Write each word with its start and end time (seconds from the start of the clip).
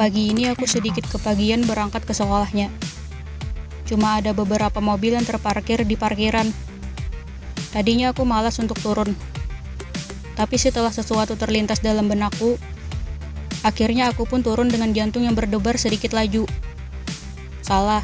Pagi 0.00 0.32
ini 0.32 0.48
aku 0.48 0.64
sedikit 0.64 1.04
kepagian 1.04 1.68
berangkat 1.68 2.08
ke 2.08 2.16
sekolahnya. 2.16 2.72
Cuma 3.84 4.16
ada 4.16 4.32
beberapa 4.32 4.80
mobil 4.80 5.12
yang 5.12 5.28
terparkir 5.28 5.84
di 5.84 5.92
parkiran. 5.92 6.48
Tadinya 7.68 8.16
aku 8.16 8.24
malas 8.24 8.56
untuk 8.64 8.80
turun. 8.80 9.12
Tapi 10.40 10.56
setelah 10.56 10.88
sesuatu 10.88 11.36
terlintas 11.36 11.84
dalam 11.84 12.08
benakku, 12.08 12.56
akhirnya 13.60 14.08
aku 14.08 14.24
pun 14.24 14.40
turun 14.40 14.72
dengan 14.72 14.88
jantung 14.96 15.28
yang 15.28 15.36
berdebar 15.36 15.76
sedikit 15.76 16.16
laju. 16.16 16.48
Salah. 17.60 18.00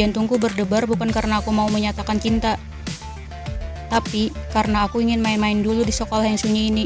Jantungku 0.00 0.40
berdebar 0.40 0.88
bukan 0.88 1.12
karena 1.12 1.44
aku 1.44 1.52
mau 1.52 1.68
menyatakan 1.68 2.16
cinta, 2.16 2.56
tapi 3.92 4.32
karena 4.56 4.88
aku 4.88 5.04
ingin 5.04 5.20
main-main 5.20 5.60
dulu 5.60 5.84
di 5.84 5.92
sekolah 5.92 6.24
yang 6.24 6.40
sunyi 6.40 6.72
ini. 6.72 6.84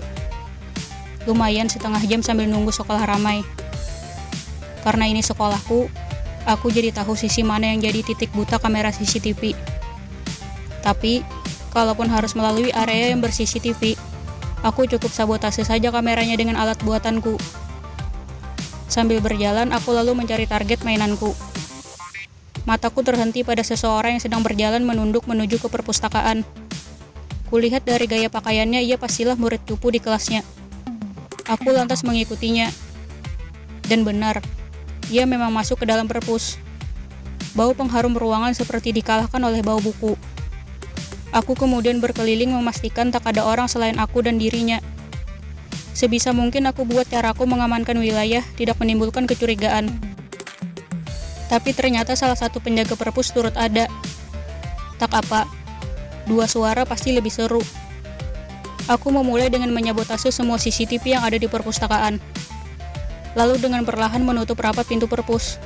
Lumayan 1.23 1.71
setengah 1.71 2.03
jam 2.03 2.19
sambil 2.27 2.51
nunggu 2.51 2.75
sekolah 2.75 3.07
ramai. 3.07 3.47
Karena 4.83 5.11
ini 5.11 5.25
sekolahku, 5.25 5.91
aku 6.47 6.67
jadi 6.71 6.95
tahu 6.95 7.19
sisi 7.19 7.43
mana 7.43 7.71
yang 7.71 7.83
jadi 7.83 8.01
titik 8.05 8.31
buta 8.33 8.57
kamera 8.63 8.95
CCTV. 8.95 9.53
Tapi, 10.81 11.21
kalaupun 11.75 12.09
harus 12.09 12.33
melalui 12.33 12.73
area 12.73 13.13
yang 13.13 13.21
ber-CCTV, 13.21 13.99
aku 14.65 14.89
cukup 14.89 15.13
sabotase 15.13 15.67
saja 15.67 15.93
kameranya 15.93 16.39
dengan 16.39 16.57
alat 16.57 16.79
buatanku. 16.81 17.37
Sambil 18.89 19.21
berjalan, 19.21 19.71
aku 19.77 19.93
lalu 19.93 20.17
mencari 20.17 20.49
target 20.49 20.81
mainanku. 20.83 21.37
Mataku 22.65 23.01
terhenti 23.01 23.45
pada 23.45 23.65
seseorang 23.65 24.17
yang 24.17 24.23
sedang 24.25 24.41
berjalan 24.45 24.85
menunduk 24.85 25.25
menuju 25.25 25.61
ke 25.61 25.69
perpustakaan. 25.73 26.45
Kulihat 27.49 27.85
dari 27.89 28.05
gaya 28.05 28.29
pakaiannya, 28.29 28.85
ia 28.85 29.01
pastilah 29.01 29.37
murid 29.41 29.65
cupu 29.65 29.89
di 29.89 30.01
kelasnya. 30.05 30.45
Aku 31.49 31.73
lantas 31.73 32.05
mengikutinya. 32.05 32.69
Dan 33.89 34.05
benar, 34.05 34.45
ia 35.09 35.25
memang 35.25 35.49
masuk 35.53 35.83
ke 35.83 35.87
dalam 35.89 36.05
perpus. 36.05 36.61
Bau 37.57 37.73
pengharum 37.73 38.15
ruangan 38.15 38.53
seperti 38.53 38.93
dikalahkan 38.93 39.41
oleh 39.41 39.65
bau 39.65 39.81
buku. 39.81 40.15
Aku 41.33 41.53
kemudian 41.53 42.01
berkeliling 42.01 42.53
memastikan 42.53 43.13
tak 43.13 43.29
ada 43.29 43.45
orang 43.45 43.69
selain 43.69 43.97
aku 44.01 44.25
dan 44.25 44.41
dirinya. 44.41 44.81
Sebisa 45.93 46.31
mungkin 46.31 46.65
aku 46.71 46.87
buat 46.87 47.11
caraku 47.11 47.45
mengamankan 47.45 47.99
wilayah, 47.99 48.41
tidak 48.55 48.79
menimbulkan 48.79 49.27
kecurigaan. 49.27 49.91
Tapi 51.49 51.73
ternyata 51.73 52.15
salah 52.15 52.37
satu 52.37 52.61
penjaga 52.61 52.95
perpus 52.95 53.33
turut 53.33 53.57
ada. 53.57 53.89
Tak 55.01 55.11
apa, 55.11 55.49
dua 56.29 56.45
suara 56.47 56.85
pasti 56.85 57.11
lebih 57.11 57.33
seru. 57.33 57.65
Aku 58.89 59.13
memulai 59.13 59.53
dengan 59.53 59.69
menyabotase 59.69 60.33
semua 60.33 60.57
CCTV 60.57 61.19
yang 61.19 61.25
ada 61.25 61.37
di 61.37 61.45
perpustakaan. 61.45 62.21
Lalu 63.37 63.61
dengan 63.61 63.85
perlahan 63.85 64.25
menutup 64.25 64.57
rapat 64.61 64.89
pintu 64.89 65.05
perpus. 65.11 65.61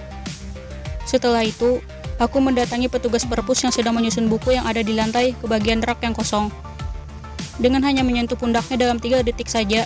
Setelah 1.07 1.45
itu, 1.45 1.79
aku 2.19 2.39
mendatangi 2.39 2.87
petugas 2.87 3.27
perpus 3.27 3.63
yang 3.63 3.75
sedang 3.75 3.95
menyusun 3.99 4.31
buku 4.31 4.55
yang 4.55 4.67
ada 4.67 4.81
di 4.81 4.95
lantai 4.95 5.35
ke 5.35 5.47
bagian 5.47 5.83
rak 5.83 6.03
yang 6.03 6.15
kosong. 6.15 6.49
Dengan 7.61 7.85
hanya 7.85 8.03
menyentuh 8.03 8.39
pundaknya 8.39 8.81
dalam 8.81 8.97
tiga 8.97 9.21
detik 9.21 9.47
saja, 9.47 9.85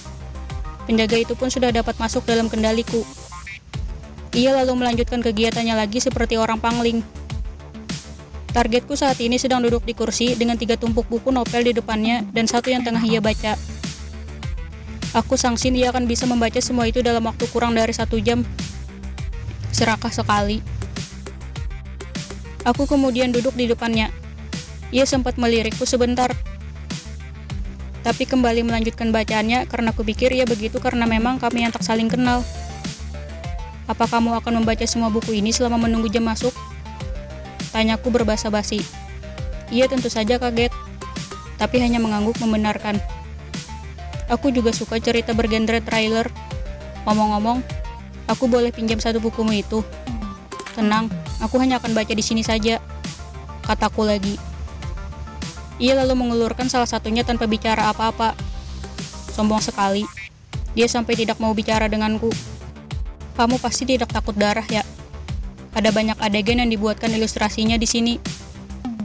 penjaga 0.87 1.19
itu 1.19 1.35
pun 1.35 1.51
sudah 1.51 1.75
dapat 1.75 1.99
masuk 1.99 2.23
dalam 2.25 2.47
kendaliku. 2.47 3.03
Ia 4.37 4.53
lalu 4.53 4.77
melanjutkan 4.77 5.25
kegiatannya 5.25 5.75
lagi 5.75 5.99
seperti 5.99 6.37
orang 6.37 6.61
pangling. 6.61 7.01
Targetku 8.53 8.97
saat 8.97 9.21
ini 9.21 9.37
sedang 9.37 9.61
duduk 9.61 9.85
di 9.85 9.93
kursi 9.93 10.33
dengan 10.33 10.57
tiga 10.57 10.81
tumpuk 10.81 11.05
buku 11.09 11.29
novel 11.29 11.61
di 11.61 11.77
depannya 11.77 12.25
dan 12.33 12.49
satu 12.49 12.73
yang 12.73 12.81
tengah 12.81 13.05
ia 13.05 13.21
baca. 13.21 13.76
Aku 15.17 15.41
sangsin 15.41 15.73
ia 15.73 15.89
akan 15.89 16.05
bisa 16.05 16.29
membaca 16.29 16.61
semua 16.61 16.85
itu 16.85 17.01
dalam 17.01 17.25
waktu 17.25 17.49
kurang 17.49 17.73
dari 17.73 17.97
satu 17.97 18.21
jam. 18.21 18.45
Serakah 19.73 20.13
sekali. 20.13 20.61
Aku 22.69 22.85
kemudian 22.85 23.33
duduk 23.33 23.57
di 23.57 23.65
depannya. 23.65 24.13
Ia 24.93 25.09
sempat 25.09 25.41
melirikku 25.41 25.89
sebentar. 25.89 26.29
Tapi 28.05 28.29
kembali 28.29 28.61
melanjutkan 28.69 29.09
bacaannya 29.09 29.65
karena 29.65 29.97
kupikir 29.97 30.37
ia 30.37 30.45
begitu 30.45 30.85
karena 30.85 31.09
memang 31.09 31.41
kami 31.41 31.65
yang 31.65 31.73
tak 31.73 31.89
saling 31.89 32.13
kenal. 32.13 32.45
Apa 33.89 34.05
kamu 34.05 34.37
akan 34.37 34.61
membaca 34.61 34.85
semua 34.85 35.09
buku 35.09 35.33
ini 35.33 35.49
selama 35.49 35.81
menunggu 35.81 36.13
jam 36.13 36.29
masuk? 36.29 36.53
Tanyaku 37.73 38.13
berbahasa 38.13 38.53
basi. 38.53 38.85
Ia 39.73 39.89
tentu 39.89 40.13
saja 40.13 40.37
kaget, 40.37 40.77
tapi 41.57 41.81
hanya 41.81 42.05
mengangguk 42.05 42.37
membenarkan. 42.37 43.01
Aku 44.27 44.51
juga 44.51 44.75
suka 44.75 44.99
cerita 44.99 45.31
bergenre 45.31 45.79
trailer. 45.79 46.27
Ngomong-ngomong, 47.07 47.63
aku 48.27 48.51
boleh 48.51 48.75
pinjam 48.75 48.99
satu 48.99 49.23
bukumu 49.23 49.55
itu. 49.55 49.87
Tenang, 50.75 51.07
aku 51.39 51.63
hanya 51.63 51.79
akan 51.79 51.95
baca 51.95 52.11
di 52.11 52.25
sini 52.27 52.43
saja. 52.43 52.83
Kataku 53.63 54.03
lagi. 54.03 54.35
Ia 55.79 55.95
lalu 56.03 56.27
mengulurkan 56.27 56.67
salah 56.67 56.91
satunya 56.91 57.23
tanpa 57.23 57.47
bicara 57.47 57.87
apa-apa. 57.93 58.35
Sombong 59.31 59.63
sekali. 59.63 60.03
Dia 60.75 60.91
sampai 60.91 61.15
tidak 61.15 61.39
mau 61.39 61.55
bicara 61.55 61.87
denganku. 61.87 62.29
Kamu 63.39 63.63
pasti 63.63 63.87
tidak 63.87 64.11
takut 64.11 64.35
darah 64.35 64.67
ya? 64.67 64.83
Ada 65.77 65.93
banyak 65.93 66.17
adegan 66.19 66.59
yang 66.65 66.73
dibuatkan 66.73 67.13
ilustrasinya 67.13 67.77
di 67.77 67.85
sini. 67.85 68.15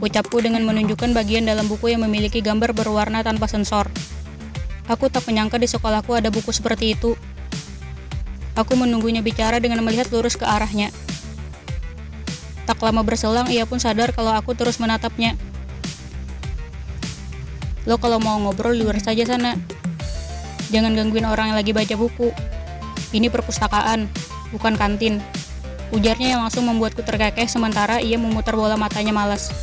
Ucapku 0.01 0.41
dengan 0.41 0.63
menunjukkan 0.65 1.13
bagian 1.13 1.45
dalam 1.45 1.67
buku 1.67 1.93
yang 1.93 2.01
memiliki 2.07 2.41
gambar 2.41 2.73
berwarna 2.73 3.21
tanpa 3.21 3.45
sensor. 3.45 3.91
Aku 4.91 5.07
tak 5.07 5.24
menyangka 5.24 5.56
di 5.56 5.72
sekolahku 5.72 6.12
ada 6.12 6.28
buku 6.28 6.52
seperti 6.52 7.00
itu. 7.00 7.16
Aku 8.59 8.75
menunggunya 8.75 9.24
bicara 9.24 9.56
dengan 9.63 9.79
melihat 9.88 10.12
lurus 10.12 10.35
ke 10.35 10.44
arahnya. 10.44 10.91
Tak 12.68 12.84
lama 12.84 13.00
berselang, 13.00 13.47
ia 13.47 13.63
pun 13.63 13.79
sadar 13.79 14.12
kalau 14.12 14.35
aku 14.35 14.52
terus 14.52 14.84
menatapnya. 14.84 15.40
Lo 17.88 17.96
kalau 17.96 18.19
mau 18.19 18.35
ngobrol 18.44 18.75
luar 18.75 19.00
saja 19.00 19.24
sana. 19.24 19.56
Jangan 20.75 20.91
gangguin 20.91 21.23
orang 21.23 21.56
yang 21.56 21.58
lagi 21.63 21.72
baca 21.72 21.96
buku. 21.96 22.28
Ini 23.16 23.31
perpustakaan, 23.31 24.12
bukan 24.52 24.75
kantin. 24.75 25.23
Ujarnya 25.96 26.35
yang 26.35 26.44
langsung 26.44 26.68
membuatku 26.68 27.00
terkekeh 27.00 27.47
sementara 27.47 28.03
ia 28.03 28.19
memutar 28.19 28.59
bola 28.59 28.75
matanya 28.75 29.16
malas. 29.16 29.56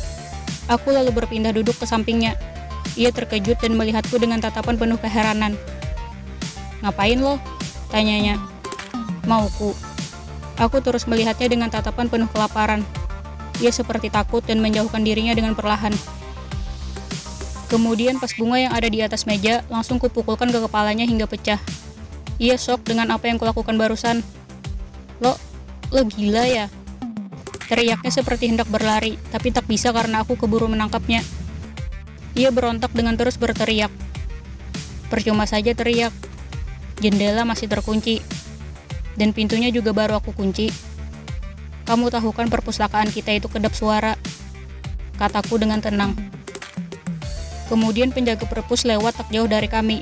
Aku 0.65 0.89
lalu 0.89 1.13
berpindah 1.13 1.53
duduk 1.53 1.77
ke 1.77 1.85
sampingnya. 1.85 2.33
Ia 2.97 3.13
terkejut 3.13 3.61
dan 3.61 3.77
melihatku 3.77 4.15
dengan 4.17 4.41
tatapan 4.41 4.79
penuh 4.79 4.97
keheranan. 4.97 5.53
Ngapain 6.81 7.19
lo? 7.19 7.37
Tanyanya. 7.91 8.39
Mauku. 9.27 9.75
Aku 10.59 10.79
terus 10.79 11.05
melihatnya 11.05 11.47
dengan 11.51 11.69
tatapan 11.69 12.07
penuh 12.07 12.29
kelaparan. 12.31 12.81
Ia 13.59 13.71
seperti 13.75 14.07
takut 14.07 14.41
dan 14.41 14.63
menjauhkan 14.63 15.03
dirinya 15.03 15.35
dengan 15.35 15.53
perlahan. 15.53 15.91
Kemudian 17.69 18.17
pas 18.17 18.33
bunga 18.33 18.57
yang 18.57 18.73
ada 18.73 18.89
di 18.89 19.03
atas 19.05 19.29
meja 19.29 19.61
langsung 19.69 20.01
kupukulkan 20.01 20.49
ke 20.49 20.57
kepalanya 20.57 21.05
hingga 21.05 21.29
pecah. 21.29 21.61
Ia 22.41 22.57
shock 22.57 22.81
dengan 22.87 23.13
apa 23.13 23.29
yang 23.29 23.37
kulakukan 23.37 23.77
barusan. 23.77 24.25
Lo, 25.21 25.37
lo 25.93 26.01
gila 26.07 26.49
ya? 26.49 26.65
Teriaknya 27.69 28.09
seperti 28.09 28.49
hendak 28.49 28.65
berlari, 28.65 29.21
tapi 29.29 29.53
tak 29.53 29.69
bisa 29.69 29.93
karena 29.93 30.25
aku 30.25 30.33
keburu 30.33 30.65
menangkapnya. 30.65 31.21
Ia 32.35 32.49
berontak 32.53 32.93
dengan 32.93 33.17
terus 33.17 33.37
berteriak. 33.37 33.89
Percuma 35.07 35.49
saja 35.49 35.73
teriak. 35.73 36.13
Jendela 37.01 37.47
masih 37.47 37.65
terkunci. 37.65 38.21
Dan 39.17 39.31
pintunya 39.31 39.69
juga 39.73 39.95
baru 39.95 40.19
aku 40.19 40.35
kunci. 40.35 40.69
Kamu 41.87 42.13
tahu 42.13 42.33
kan 42.33 42.49
perpustakaan 42.51 43.09
kita 43.09 43.33
itu 43.33 43.49
kedap 43.49 43.73
suara. 43.73 44.13
Kataku 45.17 45.57
dengan 45.57 45.81
tenang. 45.81 46.13
Kemudian 47.69 48.13
penjaga 48.13 48.49
perpus 48.49 48.85
lewat 48.85 49.21
tak 49.21 49.29
jauh 49.29 49.45
dari 49.45 49.69
kami, 49.69 50.01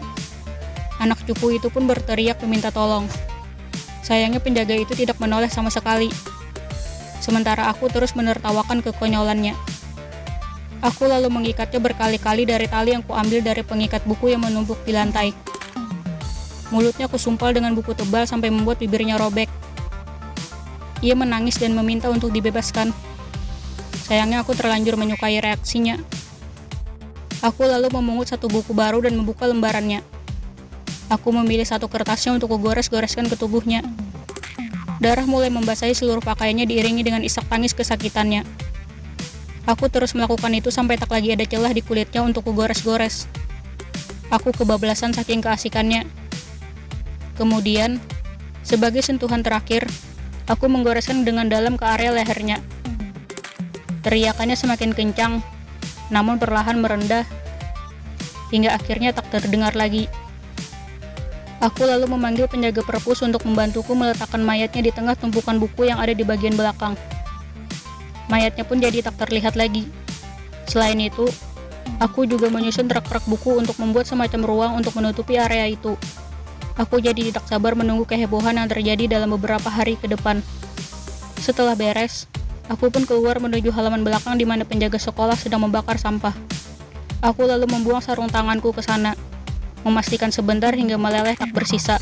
Anak 0.98 1.22
cupu 1.30 1.54
itu 1.54 1.70
pun 1.70 1.86
berteriak 1.86 2.42
meminta 2.42 2.74
tolong. 2.74 3.06
Sayangnya 4.02 4.42
penjaga 4.42 4.74
itu 4.74 4.98
tidak 4.98 5.22
menoleh 5.22 5.50
sama 5.52 5.70
sekali. 5.70 6.10
Sementara 7.22 7.70
aku 7.70 7.86
terus 7.86 8.18
menertawakan 8.18 8.82
kekonyolannya. 8.82 9.54
Aku 10.86 11.10
lalu 11.10 11.26
mengikatnya 11.34 11.82
berkali-kali 11.82 12.46
dari 12.46 12.70
tali 12.70 12.94
yang 12.94 13.02
kuambil 13.02 13.42
dari 13.42 13.66
pengikat 13.66 14.06
buku 14.06 14.30
yang 14.34 14.46
menumpuk 14.46 14.78
di 14.86 14.94
lantai. 14.94 15.34
Mulutnya 16.70 17.10
kusumpal 17.10 17.56
dengan 17.56 17.74
buku 17.74 17.98
tebal 17.98 18.30
sampai 18.30 18.54
membuat 18.54 18.78
bibirnya 18.78 19.18
robek. 19.18 19.50
Ia 21.02 21.18
menangis 21.18 21.58
dan 21.58 21.74
meminta 21.74 22.14
untuk 22.14 22.30
dibebaskan. 22.30 22.94
Sayangnya 24.06 24.46
aku 24.46 24.54
terlanjur 24.54 25.00
menyukai 25.02 25.42
reaksinya. 25.42 25.98
Aku 27.42 27.66
lalu 27.66 27.90
memungut 27.94 28.30
satu 28.30 28.46
buku 28.50 28.74
baru 28.74 29.02
dan 29.02 29.18
membuka 29.18 29.46
lembarannya. 29.50 30.02
Aku 31.08 31.32
memilih 31.32 31.64
satu 31.64 31.88
kertasnya 31.88 32.36
untuk 32.36 32.52
kugores-goreskan 32.54 33.32
ke 33.32 33.40
tubuhnya. 33.40 33.82
Darah 34.98 35.24
mulai 35.30 35.54
membasahi 35.54 35.94
seluruh 35.94 36.20
pakaiannya 36.20 36.66
diiringi 36.66 37.06
dengan 37.06 37.22
isak 37.22 37.46
tangis 37.48 37.72
kesakitannya. 37.72 38.67
Aku 39.68 39.92
terus 39.92 40.16
melakukan 40.16 40.56
itu 40.56 40.72
sampai 40.72 40.96
tak 40.96 41.12
lagi 41.12 41.36
ada 41.36 41.44
celah 41.44 41.76
di 41.76 41.84
kulitnya 41.84 42.24
untuk 42.24 42.48
kugores-gores. 42.48 43.28
Aku 44.32 44.56
kebablasan 44.56 45.12
saking 45.12 45.44
keasikannya. 45.44 46.08
Kemudian, 47.36 48.00
Sebagai 48.68 49.00
sentuhan 49.00 49.48
terakhir, 49.48 49.88
aku 50.44 50.68
menggoreskan 50.68 51.24
dengan 51.24 51.48
dalam 51.48 51.80
ke 51.80 51.88
area 51.88 52.12
lehernya. 52.12 52.60
Teriakannya 54.04 54.60
semakin 54.60 54.92
kencang, 54.92 55.40
namun 56.12 56.36
perlahan 56.36 56.76
merendah, 56.84 57.24
hingga 58.52 58.76
akhirnya 58.76 59.16
tak 59.16 59.32
terdengar 59.32 59.72
lagi. 59.72 60.12
Aku 61.64 61.88
lalu 61.88 62.12
memanggil 62.12 62.52
penjaga 62.52 62.84
perpus 62.84 63.24
untuk 63.24 63.48
membantuku 63.48 63.96
meletakkan 63.96 64.44
mayatnya 64.44 64.84
di 64.84 64.92
tengah 64.92 65.16
tumpukan 65.16 65.56
buku 65.64 65.88
yang 65.88 66.04
ada 66.04 66.12
di 66.12 66.28
bagian 66.28 66.60
belakang. 66.60 67.00
Mayatnya 68.28 68.68
pun 68.68 68.80
jadi 68.80 69.00
tak 69.04 69.20
terlihat 69.24 69.56
lagi. 69.56 69.88
Selain 70.68 71.00
itu, 71.00 71.28
aku 72.04 72.28
juga 72.28 72.52
menyusun 72.52 72.92
rak-rak 72.92 73.24
buku 73.28 73.56
untuk 73.56 73.80
membuat 73.80 74.08
semacam 74.08 74.42
ruang 74.44 74.72
untuk 74.84 74.96
menutupi 75.00 75.40
area 75.40 75.68
itu. 75.68 75.96
Aku 76.78 77.02
jadi 77.02 77.34
tidak 77.34 77.48
sabar 77.50 77.74
menunggu 77.74 78.06
kehebohan 78.06 78.60
yang 78.60 78.70
terjadi 78.70 79.18
dalam 79.18 79.34
beberapa 79.34 79.72
hari 79.72 79.98
ke 79.98 80.06
depan. 80.06 80.44
Setelah 81.42 81.74
beres, 81.74 82.30
aku 82.70 82.92
pun 82.92 83.08
keluar 83.08 83.40
menuju 83.40 83.72
halaman 83.72 84.04
belakang 84.04 84.38
di 84.38 84.46
mana 84.46 84.68
penjaga 84.68 85.00
sekolah 85.00 85.40
sedang 85.40 85.66
membakar 85.66 85.98
sampah. 85.98 86.36
Aku 87.26 87.50
lalu 87.50 87.66
membuang 87.66 88.04
sarung 88.04 88.30
tanganku 88.30 88.70
ke 88.76 88.86
sana 88.86 89.18
memastikan 89.82 90.30
sebentar 90.30 90.76
hingga 90.76 91.00
meleleh 91.00 91.34
tak 91.40 91.56
bersisa. 91.56 91.98